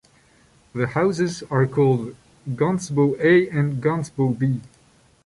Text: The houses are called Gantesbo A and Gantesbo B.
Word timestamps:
The 0.73 0.87
houses 0.87 1.43
are 1.51 1.67
called 1.67 2.15
Gantesbo 2.49 3.19
A 3.23 3.47
and 3.51 3.83
Gantesbo 3.83 4.35
B. 4.35 4.59